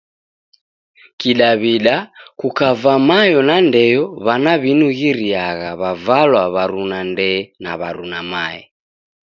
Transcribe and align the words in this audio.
Kidaw'ida, 1.19 1.95
kukava 2.39 2.93
mayo 3.09 3.39
na 3.47 3.55
ndeyo 3.67 4.03
w'ana 4.25 4.53
w'inughiriagha 4.61 5.69
w'avalwa 5.81 6.43
w'aruna 6.53 6.99
ndee 7.11 7.39
na 7.63 7.71
w'aruna 7.79 8.19
mae. 8.31 8.61